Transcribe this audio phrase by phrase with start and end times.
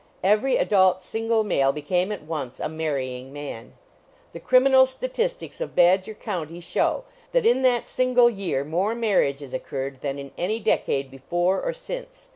[0.23, 3.73] Every adult single male became at once a marrying man.
[4.31, 10.01] The criminal statistics of Badger county show that in that single year more marriages occurred
[10.01, 12.29] than in any decade before or since.